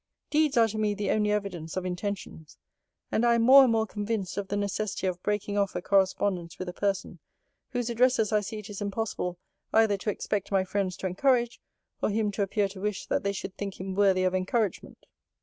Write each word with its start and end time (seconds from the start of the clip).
Deeds 0.31 0.57
are 0.57 0.67
to 0.67 0.79
me 0.79 0.95
the 0.95 1.11
only 1.11 1.31
evidence 1.31 1.77
of 1.77 1.85
intentions. 1.85 2.57
And 3.11 3.23
I 3.23 3.35
am 3.35 3.43
more 3.43 3.61
and 3.61 3.71
more 3.71 3.85
convinced 3.85 4.35
of 4.35 4.47
the 4.47 4.57
necessity 4.57 5.05
of 5.05 5.21
breaking 5.21 5.59
off 5.59 5.75
a 5.75 5.81
correspondence 5.83 6.57
with 6.57 6.67
a 6.69 6.73
person, 6.73 7.19
whose 7.69 7.87
addresses 7.87 8.31
I 8.31 8.39
see 8.39 8.57
it 8.57 8.69
is 8.71 8.81
impossible 8.81 9.37
either 9.71 9.97
to 9.97 10.09
expect 10.09 10.51
my 10.51 10.63
friends 10.63 10.97
to 10.97 11.05
encourage, 11.05 11.61
or 12.01 12.09
him 12.09 12.31
to 12.31 12.41
appear 12.41 12.67
to 12.69 12.81
wish 12.81 13.05
that 13.09 13.21
they 13.23 13.31
should 13.31 13.55
think 13.57 13.79
him 13.79 13.93
worthy 13.93 14.23
of 14.23 14.33
encouragement. 14.33 15.05